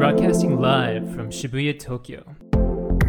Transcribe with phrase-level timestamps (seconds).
[0.00, 2.24] Broadcasting live from Shibuya, Tokyo.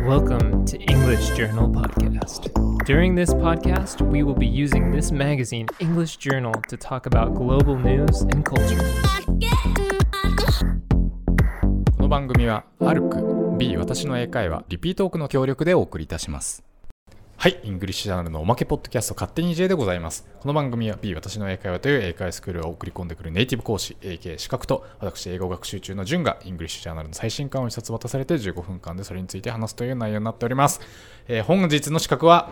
[0.06, 2.52] Welcome to English Journal Podcast.
[2.84, 7.78] During this podcast, we will be using this magazine, English Journal, to talk about global
[7.78, 8.78] news and culture.
[11.96, 16.62] この番組はアルク B 私の英会話リピートークの協力でお送りいたします
[17.42, 30.82] はい English Journal のおまけポッドキャスト勝手に J でございますこの番組は B 私の英会話という英会話スクールを送り込んでくるネイティブ講師 AK 資格と私英語学習中の順が English Journal の最新刊を一冊渡されて15分間でそれについて話すという内容になっております、
[31.28, 32.48] えー本日の資格は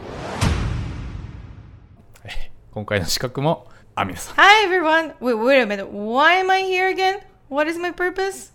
[2.23, 2.31] えー
[2.71, 5.13] 今回の資格もアミナさん Hi everyone.
[5.19, 5.85] Wait, wait a minute.
[5.85, 7.19] Why am I here again?
[7.47, 8.53] What is my purpose?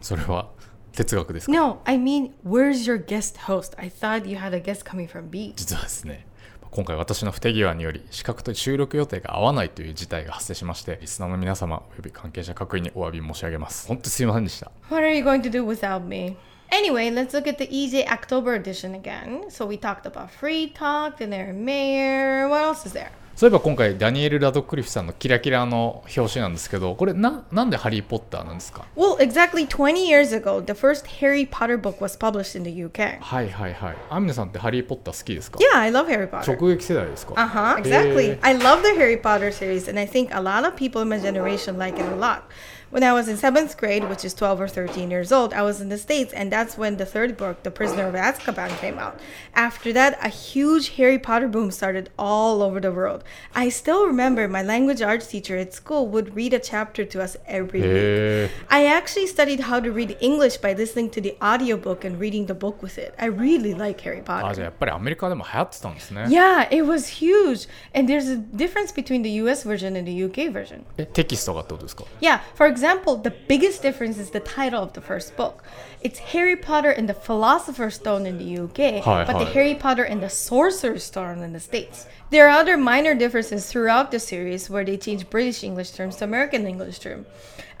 [0.00, 0.50] それは
[0.92, 3.78] 哲学ですか No, I mean, where's your guest host?
[3.78, 5.52] I thought you had a guest coming from B.
[5.56, 6.26] 実はですね
[6.70, 16.36] 今回私の不手際により資格と収録予定が合わないという事態が発生しましてリスナーの皆様および関係者各位にお詫び申し上げます本当すいませんでした What are you going to do without me?
[16.70, 19.50] Anyway, let's look at the EJ October edition again.
[19.50, 22.48] So we talked about free talk, the Mayer.
[22.48, 23.10] What else is there?
[23.34, 32.70] そういえば今回ダニエル・ラドクリフさんのキラキラの表紙なんですけどこれななんでハリー・ポッターなんですか Well, exactly 20 years ago, the first Harry Potter book was published in the
[32.70, 33.18] UK.
[33.20, 36.52] はいはいはいアミナさんってハリー・ポッター好きですか Yeah, I love Harry Potter.
[36.52, 37.76] 直撃世代ですか Uh huh.
[37.82, 38.32] Exactly.
[38.32, 38.38] Eh.
[38.42, 41.18] I love the Harry Potter series, and I think a lot of people in my
[41.18, 42.42] generation like it a lot.
[42.91, 45.81] When I was in seventh grade, which is 12 or 13 years old, I was
[45.81, 49.19] in the States, and that's when the third book, The Prisoner of Azkaban, came out.
[49.53, 53.23] After that, a huge Harry Potter boom started all over the world.
[53.53, 57.35] I still remember my language arts teacher at school would read a chapter to us
[57.45, 57.89] every week.
[57.89, 62.45] へえ I actually studied how to read English by listening to the audiobook and reading
[62.47, 63.13] the book with it.
[63.19, 64.53] I really like Harry あ Potter.
[64.55, 67.67] じゃあやっぱりアメリカでも流行ってたんですね Yeah, it was huge.
[67.93, 70.83] And there's a difference between the US version and the UK version.
[70.97, 75.62] えテキストがってことですか Yeah, for example, the biggest difference is the title of the first book.
[76.00, 79.44] It's Harry Potter and the Philosopher's Stone in the UK, but the.
[79.44, 82.06] Harry Potter and the Sorcerer's Stone in the States.
[82.30, 86.24] There are other minor differences throughout the series where they change British English terms to
[86.24, 87.24] American English term.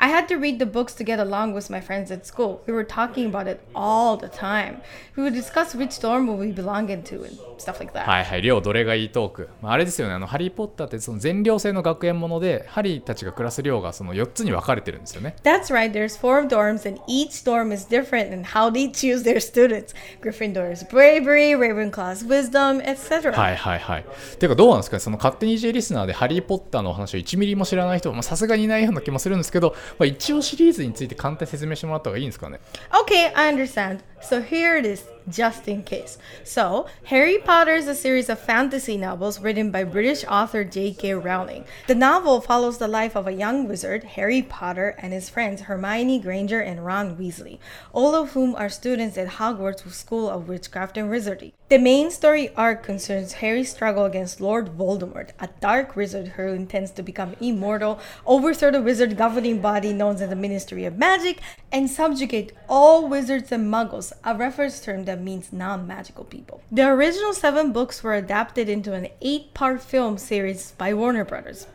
[0.02, 2.60] I had to read the books to get along with my friends at school.
[2.66, 4.82] We were talking about it all the time.
[5.14, 8.04] We would discuss which dorm will we belong into and stuff like that.
[8.04, 9.48] はいはい、寮どれがいいトーク。
[9.62, 15.36] まあ、あれですよね、あの、ハリー・ポッターってその全寮制の学園もので、ハリーたちが暮らす寮がその4つに分かれてるんですよね。
[15.44, 19.94] That's right, there's four dorms, and each dorm is different in how they choose their students.
[20.20, 23.32] Gryffindor is bravery, Ravenclaw's wisdom, etc.
[23.32, 24.04] はいはいはい。
[24.40, 32.60] ていうかどうなんですかね、その勝手に J リスナーでハリー・ポッターのお話を1ミリも知らない人はまあさすがにいないような気もするんですけど、まあ、一応シリーズについて簡単に説明してもらった方がいいんですかね。
[32.90, 34.00] Okay, I understand.
[34.22, 36.16] So here it is, just in case.
[36.44, 41.14] So, Harry Potter is a series of fantasy novels written by British author J.K.
[41.14, 41.64] Rowling.
[41.86, 46.20] The novel follows the life of a young wizard, Harry Potter, and his friends Hermione
[46.20, 47.58] Granger and Ron Weasley,
[47.92, 51.52] all of whom are students at Hogwarts School of Witchcraft and Wizardry.
[51.68, 56.90] The main story arc concerns Harry's struggle against Lord Voldemort, a dark wizard who intends
[56.92, 61.40] to become immortal, overthrow the wizard governing body known as the Ministry of Magic,
[61.72, 66.62] and subjugate all wizards and muggles, a reference term that means non magical people.
[66.70, 71.66] The original seven books were adapted into an eight part film series by Warner Brothers.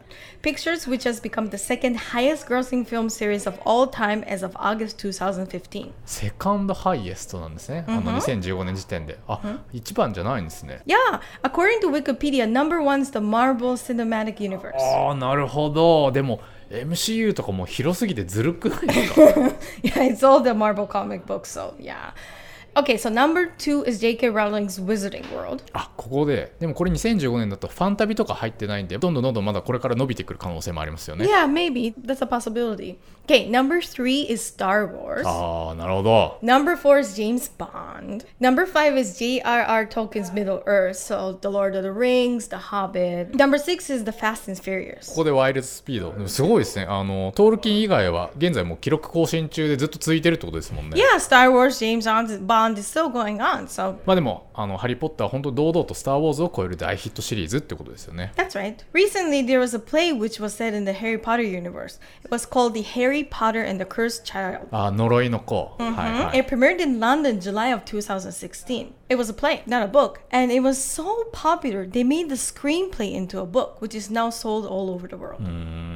[0.42, 4.56] Pictures, which has become the second highest grossing film series of all time as of
[4.56, 5.92] August 2015.
[6.04, 7.84] セカンドハイエストなんですね。
[7.86, 9.18] あの2015年時点で。
[9.28, 10.82] あ、一番じゃないんですね。
[10.84, 14.72] Yeah, according to Wikipedia, number one is the Marvel Cinematic Universe.
[14.78, 16.10] ああ、なるほど。
[16.10, 16.40] でも
[16.70, 19.20] MCU とかもう広すぎてずるくないですか
[19.82, 22.12] yeah, it's all the Marvel comic books, so yeah.
[22.77, 24.29] Okay, so number two is J.K.
[24.29, 25.63] Rowling's Wizarding World.
[25.73, 31.95] あここででもこれ2015年だとファンタビとか入ってないんでどんどんどんどんまだこれから伸びてくる可能性もありますよね Yeah, maybe.
[31.99, 32.97] That's a possibility.
[33.25, 35.23] Okay, number three is Star Wars.
[35.27, 38.23] ああなるほど Number four is James Bond.
[38.39, 39.87] Number five is J.R.R.
[39.87, 43.33] Tolkien's Middle Earth, so The Lord of the Rings, The Hobbit.
[43.35, 45.15] Number six is The Fast and こ Furious.
[45.15, 52.05] こでワイルドスピードでもすごいですねあのトールキン以外は現在もう記録更新中でずっと続いてるってことですもんね Yeah, Star Wars, James
[52.45, 58.76] Bond is still going on, so まあでもあのハリー・ポッターは本当堂々とスター・ウォーズを超える大ヒットシリーズってことですよね That's right.
[58.92, 61.98] Recently, there was a play which was set in the Harry Potter universe.
[62.24, 64.68] It was called The Harry Potter and the Cursed Child.
[64.70, 68.92] あー呪いの子、はいはい It premiered in London July of 2016.
[69.08, 72.34] It was a play, not a book, and it was so popular they made the
[72.36, 75.36] screenplay into a book, which is now sold all over the world.
[75.40, 75.95] うーん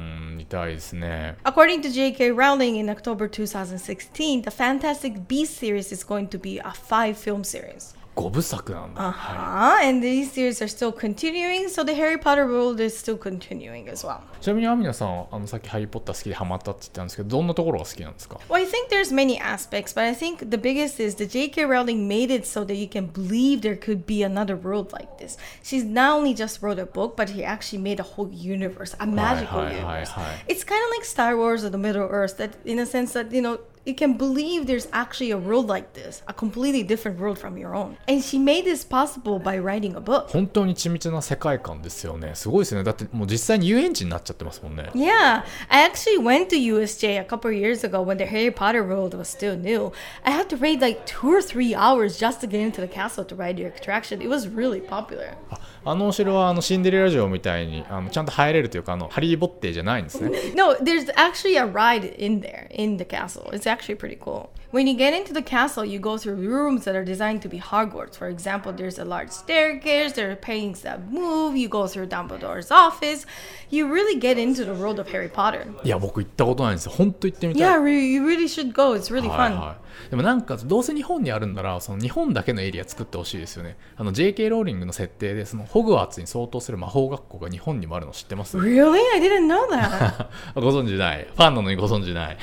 [0.51, 2.31] たいですね According to J.K.
[2.31, 7.43] Rowling, in October 2016, the Fantastic Beasts series is going to be a five film
[7.43, 7.95] series.
[8.15, 9.87] 5部作なんだ、 Uh は huh.
[9.87, 14.03] And these series are still continuing, so the Harry Potter world is still continuing as
[14.03, 14.21] well.
[14.39, 21.65] いちなみにアミナさんはあのさっき「ハリー・ポッター」好きでハマったって言ったんですけどどんなところが好きなんですか Well, I think there's many aspects, but I think the biggest is the J.K.
[21.65, 25.37] Rowling made it so that you can believe there could be another world like this.
[25.61, 29.05] She's not only just wrote a book, but he actually made a whole universe, a
[29.05, 30.09] magical hi, hi, universe.
[30.09, 30.41] hi.
[30.47, 33.31] It's kind of like Star Wars or the Middle Earth, that in a sense that
[33.31, 37.39] you know you can believe there's actually a world like this, a completely different world
[37.39, 37.97] from your own.
[38.07, 40.27] And she made this possible by writing a book.
[40.29, 48.51] 本当に緻密な世界観ですよねすごいですねだってもう実際に遊園地になっちゃってますもんね Yeah, I actually went to USJ a couple of years ago when the Harry
[48.51, 49.93] Potter world was still new.
[50.23, 53.23] I had to wait like two or three hours just to get into the castle
[53.23, 54.21] to ride the attraction.
[54.21, 55.37] It was really popular.
[55.49, 55.59] あ
[55.91, 63.49] あのお城はあのシンデレラ城みたいにあのちゃんと入れるというかあのハリー・ボッテーじゃないんですね No, there's actually a ride in there in the castle.
[63.53, 64.50] It's actually pretty cool.
[64.70, 67.58] When you get into the castle, you go through rooms that are designed to be
[67.58, 68.16] Hogwarts.
[68.16, 72.70] For example, there's a large staircase, there are paintings that move, you go through Dumbledore's
[72.70, 73.26] office.
[73.70, 75.66] You really get into the world of Harry Potter.
[75.84, 78.94] いや僕行ったことないんですよ本当行ってみたい Yeah, you really should go.
[78.94, 79.58] It's really はい fun.
[79.58, 79.76] は
[80.06, 88.98] い、でもなんかどうせ日本にあるんならその日本だけのエリア作ってほしいですよねあの JK ローリングの設定でそのホグワーツに相当する魔法学校が日本にもあるの知ってます Really?
[89.14, 90.28] I didn't know that.
[90.54, 92.38] ご存知ないファンなのにご存知ない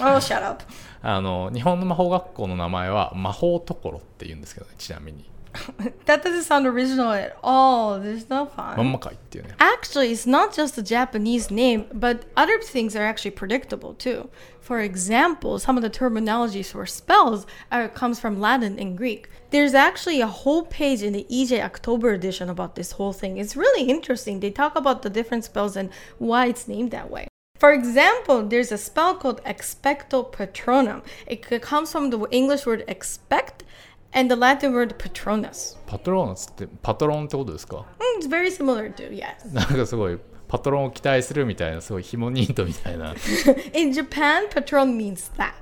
[0.00, 0.62] oh, shut up.
[1.02, 5.30] あの日本の魔法学校の名前は魔法ところって言うんですけどねちなみに
[6.06, 8.00] That doesn't sound original at all.
[8.00, 8.82] There's no まん fun.
[8.84, 14.28] まかいっていうね Actually, it's not just a Japanese name, but other things are actually predictable too.
[14.60, 19.28] For example, some of the terminologies for spells are, comes from Latin and Greek.
[19.50, 23.36] There's actually a whole page in the EJ October edition about this whole thing.
[23.36, 24.40] It's really interesting.
[24.40, 27.27] They talk about the different spells and why it's named that way.
[27.58, 31.02] For example, there's a spell called Expecto Patronum.
[31.26, 33.64] It c- comes from the English word expect
[34.12, 35.76] and the Latin word patronus.
[35.86, 37.86] パトローナスってパトロンってことですか
[38.18, 39.52] Mm, It's very similar to, yes.
[39.54, 40.18] なんかすごい
[40.48, 43.14] パトロンを期待するみたいなすごいヒモニートみたいな
[43.72, 45.52] In Japan, patron means that.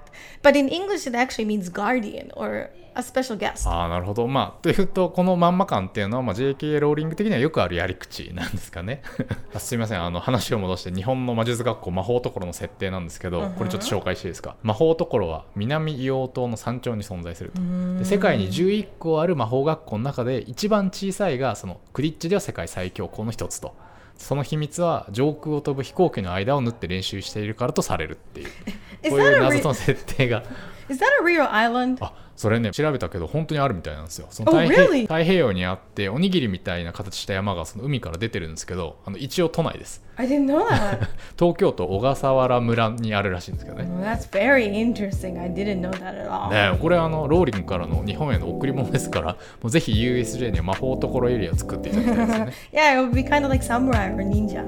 [0.43, 3.69] But in English, it actually means guardian or a special guest.
[3.69, 4.27] ああなるほど。
[4.27, 9.01] まあというとこのまんま感っていうのは、まあ、JK ローリング的にはよくあるやり口なんですかね。
[9.53, 10.03] あすいません。
[10.03, 14.55] あの話を戻して日本の魔術学校魔法ところの設定なんですけどこれちょっと紹介していいですか？
[14.63, 17.61] 魔法ところは南硫黄島の山頂に存在すると。
[17.99, 23.75] で世界に11校ある魔法学校の中で一番小さいがそのクリッチでは世界最強校の一つと
[24.17, 28.49] その秘密は上空を飛ぶ飛行機の間を縫って練習しているからとされるっていう
[29.09, 30.43] こういう謎の設定が
[30.89, 31.97] Is that a real island?
[32.03, 35.01] あそれね調べたけど本当にあるみたいなんですよその Oh, 太平 really?
[35.01, 41.07] 太平洋にあっておにぎりみたいな形した山がその海から出てるんですけどあの一応都内です I didn't know that.
[41.37, 45.39] 東京都小笠原村にあるらしいんですけどね well, that's very interesting.
[45.41, 46.49] I didn't know that at all.
[46.51, 54.63] ねえこれあのローリングからの日本への贈り物ですからもうぜひ USJ には魔法ところエリアを作っていただきたいですね Yeah, it would be kind of like samurai or ninja.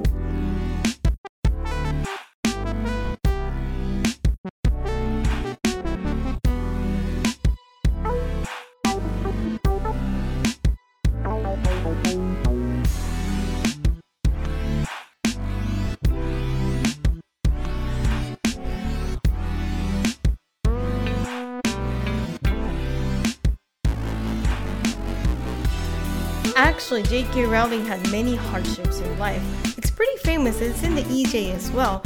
[26.79, 27.47] Actually, J.K.
[27.47, 29.43] Rowling had many hardships in life.
[29.77, 32.01] It's pretty famous, it's in the EJ as well.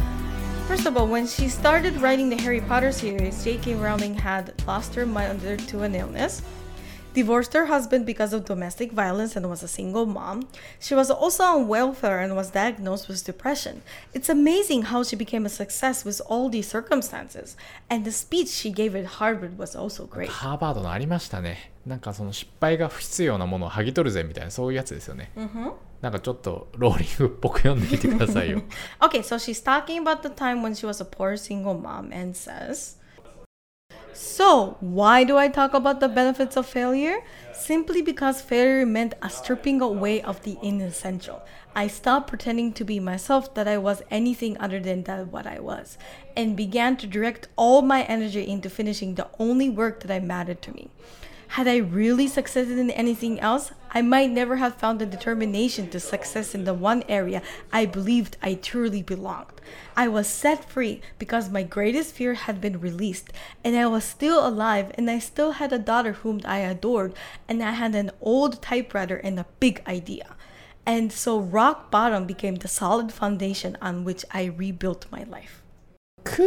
[0.67, 3.75] First of all, when she started writing the Harry Potter series, J.K.
[3.75, 6.41] Rowling had lost her mother to an illness,
[7.13, 10.49] divorced her husband because of domestic violence, and was a single mom.
[10.81, 13.83] She was also on welfare and was diagnosed with depression.
[14.15, 17.55] It's amazing how she became a success with all these circumstances.
[17.91, 20.31] And the speech she gave at Harvard was also great.
[20.31, 25.33] ハーバードのありましたね なんかその失敗が不必要なものを剥ぎ取るぜみたいなそういうやつですよね、
[26.01, 28.63] な んかちょっとローリングっぽく読んでみてくださいよ
[29.01, 32.37] Okay, so she's talking about the time when she was a poor single mom and
[32.37, 32.99] says,
[34.19, 37.23] So, why do I talk about the benefits of failure?
[37.53, 41.41] Simply because failure meant a stripping away of the inessential.
[41.77, 45.61] I stopped pretending to be myself that I was anything other than that what I
[45.61, 45.99] was,
[46.37, 50.63] and began to direct all my energy into finishing the only work that I mattered
[50.63, 50.91] to me.
[51.54, 56.00] Had I really succeeded in anything else, I might never have found the determination to
[56.00, 59.62] success in the one area I believed I truly belonged.
[59.96, 63.32] I was set free because my greatest fear had been released,
[63.64, 67.14] and I was still alive, and I still had a daughter whom I adored,
[67.48, 70.36] and I had an old typewriter and a big idea.
[70.88, 75.63] And so rock bottom became the solid foundation on which I rebuilt my life.
[76.24, 76.44] く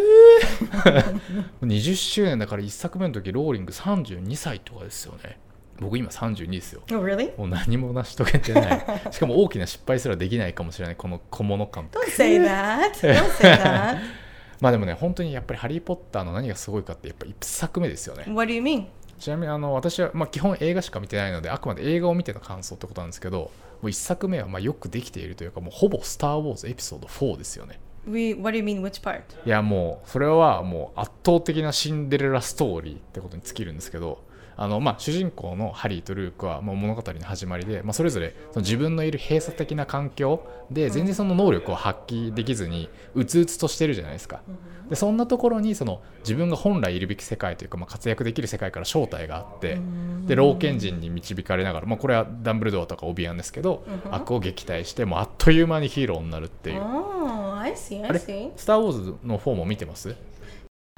[0.84, 1.20] ー
[1.62, 5.38] 20周年だから1作目の時ローリング32歳とかですよね
[5.80, 7.36] 僕今32ですよ Oh, really?
[7.36, 12.92] もう何も成し遂げてない しかも大きな失敗すらできないかもしれないこの小物感 Don't say that.
[12.92, 13.98] Don't say that.
[14.60, 18.86] まあでもね本当にやっぱり「ハリー・ポッター」の何がすごいかってやっぱ1作目ですよね What do you mean?
[19.18, 23.50] ちなみにあの私は、まあ、基本映画しか見てないのであくまで映画を見ての感想ってことなんですけども
[23.82, 28.82] う1作目はまあよくできているというかもうほぼ「スター・ウォーズ」エピソード4ですよね We, what do you mean?
[28.82, 29.22] Which part?
[29.44, 34.24] いやもうそれはもう圧倒的なシンデレラストーリーってことに尽きるんですけど
[34.56, 44.40] あのまあ主人公のハリーとルークはもう物語の始まりで、まあ、それぞれその自分のいる閉鎖的な環境で全然その能力を発揮できずにうつうつとしてるじゃないですか。
[44.88, 49.78] でそんなところにその自分が本来いるべき世界というか、まあ、活躍できる世界から正体があって
[50.26, 56.80] で老賢人に導かれながら、まあ、これはダンブルドアとかオビアンですけど、悪を撃退してもうあっという間にヒーローになるっていう。
[57.66, 58.02] Oh, I see.
[58.02, 58.50] I あれ？see.
[58.56, 60.14] スター・ウォーズの方も見てます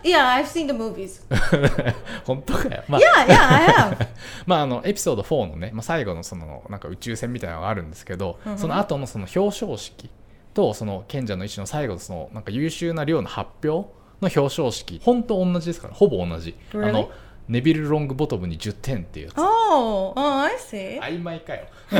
[0.02, 1.22] ？Yeah, I've seen the movies.
[2.24, 2.84] 本当かよ。
[2.88, 4.06] まあ Yeah, yeah, I have.
[4.46, 10.10] まあ、あのエピソード4のね、まあ、最後のそのなんか宇宙船みたいなのがあるんですけど、その後のその表彰式
[10.54, 16.88] とその賢者の石の最後のそのなんか優秀な量の発表の表彰式本当同じですからほぼ同じ、Really?
[16.88, 17.10] あの
[17.48, 21.00] ネビル・ロングボトムに10点っていうやつ Oh, oh, I see.
[21.00, 21.66] 曖昧かよ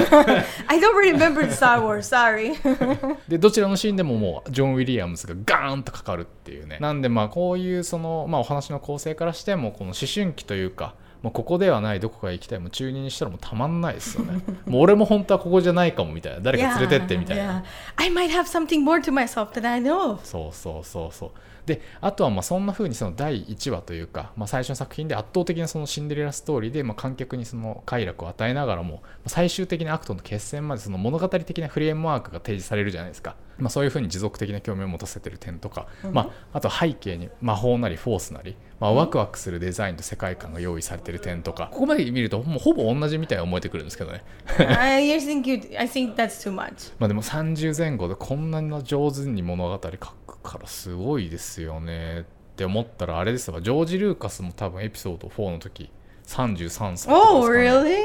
[0.69, 2.03] I don't remember the Star Wars.
[2.09, 2.55] Sorry.
[3.29, 17.65] でどちらのシーンでももうジョン・ウィリアムズがガーンとかかるっていうねなんでまあこういうその、まあ、お話の構成からしてもこの思春期というかもうここではないどこかへ行きたいもう中二にしたらもうたまんないですよね もう俺も本当はここじゃないかもみたいな誰か連れてってみたいな yeah.
[17.97, 20.19] I might have something more to myself that I know.
[20.23, 21.31] そうそうそうそう
[21.69, 44.25] であとはまあそんな風にその第1話というか、まあ、最初の作品で圧倒的なそのシンデレラストーリーでまあ観客にその快楽を与えながらも最終的なアクトの決戦までその物語的なフレームワークが提示されるじゃないですか、まあ、そういう風に持続的な興味を持たせてる点とか、まあ、あと背景に魔法なりフォースなり、まあ、ワクワクするデザインと世界観が用意されてる点とかここまで見るともうほぼ同じみたいに思えてくるんですけどね
[44.59, 45.79] I think you.
[45.79, 46.93] I think that's too much.
[46.99, 52.25] まあでも30前後でこんなに上手に物語書くからすごいですよねっ
[52.57, 55.91] て思ったらあれですわジョージ・ルーカスも多分エピソード4の時
[56.27, 58.05] 33歳とか Oh, ね really?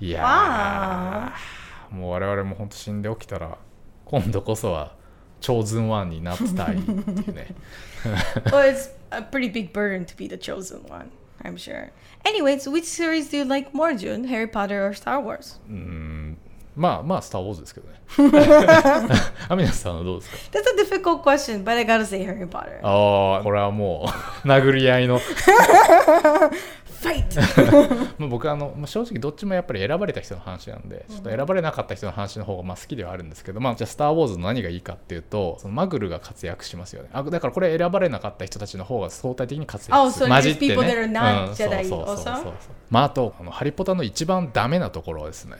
[0.00, 3.58] いやーもう我々も本当死んで起きたら
[4.04, 4.94] 今度こそは
[5.40, 7.54] 超ズンワンになってたいっていうね
[8.46, 11.10] well, it's a pretty big burden to be the chosen one.
[11.42, 11.90] I'm sure.
[12.24, 14.24] Anyways, which series do you like more, June?
[14.24, 15.60] Harry Potter or Star Wars?
[15.68, 16.38] うーん
[16.76, 17.96] まあまあスター・ウォーズですけどね。
[19.48, 22.78] アミナさんはどうですか？That's a difficult question, but I gotta say Harry Potter.
[22.82, 24.06] ああこれはも
[24.44, 25.18] う殴り合いの!
[28.18, 37.10] まあ僕はあのまあ正直どっちもやっぱり選ばれた人の話なんでちょっと選ばれなかった人の話の方がまあ好きではあるんですけど、まあ、じゃあ「スター・ウォーズ」の何がいいかっていうとそのマグルが活躍しますよね。
[37.12, 40.26] あだからこれ選ばれなかった人たちの方が相対的に活躍する。
[40.26, 40.74] Oh, so 混じってね。
[41.46, 41.54] うん
[41.86, 42.52] そうそうそうそう?
[42.90, 45.56] まああとあの「ハリポタ」の一番ダメなところはですね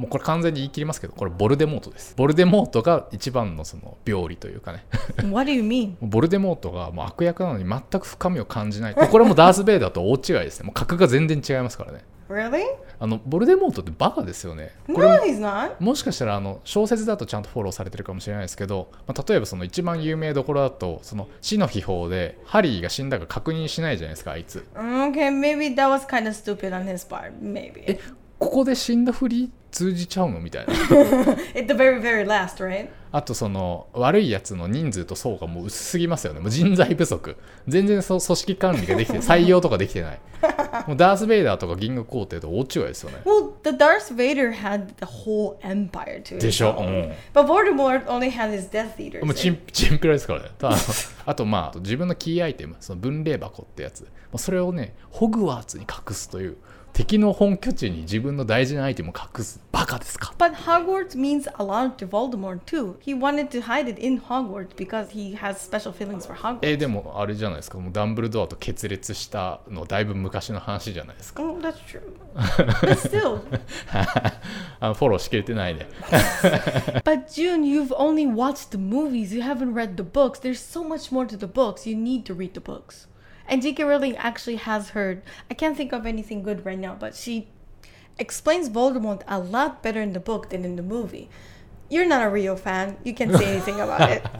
[0.00, 4.86] もうこれ完全に言い切りますけどこれボルデモートですボルデモートが一番のその病理というかね
[5.30, 5.92] what do you mean?
[6.00, 12.62] ボルデモートがもう悪役なのに全く深みを感じないこれもダース・ベイダーと大違いですねもう格が全然違いますからね Really?
[13.00, 14.70] あのボルデモートってバカですよね。
[14.86, 15.72] こ No, れも he's not.
[15.80, 24.64] もしかしたらあの小説だとちゃんとフォローされてるかもしれないですけど、まあ、例えばその一番有名どころだとその死の秘宝でハリーが死んだか確認しないじゃないですかあいつ。
[24.76, 27.32] Okay, maybe that was kind of stupid on his part.
[27.42, 27.82] Maybe.
[27.88, 27.98] え
[28.40, 30.40] ここで死んだふり通じちゃうの？
[30.40, 30.72] みたいな。
[31.54, 32.88] Very, very last, right?
[33.12, 36.40] あとその悪いやつの人数と層がもう薄すぎますよね。
[36.40, 37.36] もう人材不足。
[37.68, 40.20] 全然そう組織管理ができて 採用とかできてない。
[40.86, 43.18] もうダース・ベイダーとか銀河皇帝と大違いですよね。
[43.24, 46.70] Well, the Darth Vader had the whole empire to でしょ？
[46.78, 49.24] う.ん But Voldemort only had his Death Eaters.
[49.24, 50.48] もうチンチンピラですからね。
[50.58, 50.76] ただ
[51.26, 56.56] あとまあ自分のキーアイテム、その分霊箱ってやつ、まあそれをね、ホグワーツに隠すという、
[57.00, 59.58] 敵の本拠地に自分の大事なアイテムを隠す。
[59.72, 62.96] バカですか But Hogwarts means a lot to Voldemort too.
[63.00, 66.58] He wanted to hide it in Hogwarts because he has special feelings for Hogwarts.
[66.60, 71.42] えーでもあれじゃないですか、もうダンブルドアと決裂したのだいぶ昔の話じゃないですか。
[71.42, 72.02] Oh, that's true.
[72.34, 73.40] but still.
[74.80, 75.86] あのフォローしきれてないね。
[77.02, 79.34] But June, you've only watched the movies.
[79.34, 80.38] You haven't read the books.
[80.38, 81.88] There's so much more to the books.
[81.88, 83.08] You need to read the books.
[83.49, 83.83] And J.K.
[83.83, 85.21] Rowling actually has heard.
[85.51, 87.47] I can't think of anything good right now, but she
[88.17, 91.29] explains Voldemort a lot better in the book than in the movie.
[91.89, 92.97] You're not a real fan.
[93.03, 94.23] You can't say anything about it.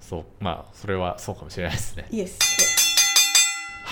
[0.00, 2.06] そう、まあそれはそうかもしれないですね。
[2.10, 2.38] Yes.
[2.38, 2.81] yes.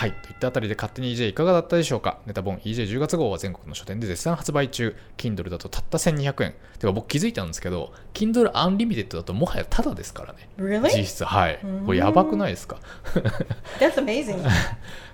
[0.01, 0.13] はい。
[0.13, 2.17] といったあたりで勝手に EJ いかがだったでしょうか？
[2.25, 4.95] ネタ本 EJ10 月号は全国の書店で絶賛発売中。
[5.15, 6.55] Kindle だとたった1200円。
[6.79, 10.49] てか僕気づいたんですけど、Kindle Unlimited だともはやタダですからね。
[10.57, 11.03] 実 Really?
[11.05, 11.59] 質、はい。
[11.85, 12.79] これやばくないですか
[13.79, 14.43] ？That's amazing.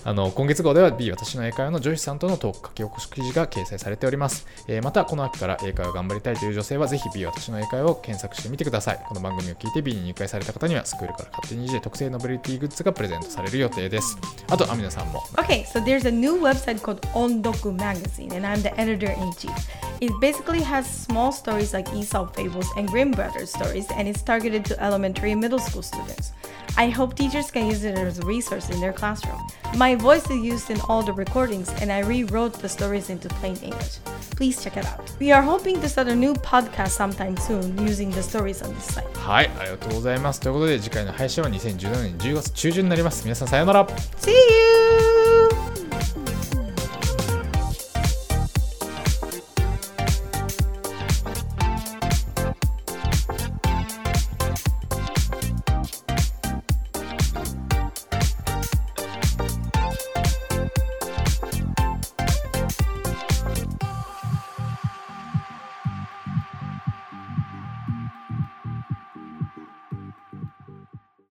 [0.08, 14.18] あの今月号では B 私の英会話のジョイスさんとのトーク書き起こし記事が掲載されております、えーまたこの秋から英会話を頑張りたいという女性はぜひ B 私の英会話を検索してみてくださいこの番組を聞いて B に入会された方にはスクールから勝手に EJ 特製ノベルティグッズがプレゼントされる予定です
[14.50, 19.51] あとアミナさんも Okay, so there's a new website called Ondoku Magazine, and I'm the editor in chief.
[20.01, 24.65] It basically has small stories like Aesop fables and Grimm Brothers stories, and it's targeted
[24.67, 26.33] to elementary and middle school students.
[26.77, 29.41] I hope teachers can use it as a resource in their classroom.
[29.77, 33.57] My voice is used in all the recordings, and I rewrote the stories into plain
[33.57, 33.99] English.
[34.37, 35.13] Please check it out.
[35.21, 38.95] We are hoping to start a new podcast sometime soon using the stories on this
[38.95, 39.07] site.
[39.23, 45.06] はいありがとうございますということで次回の配信は2017年10月中旬になります皆さんさようなら See you!